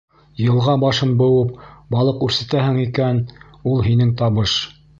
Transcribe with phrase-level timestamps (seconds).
[0.43, 1.59] Йылға башын быуып,
[1.95, 3.23] балыҡ үрсетәһең икән,
[3.73, 4.57] ул— һинең табыш.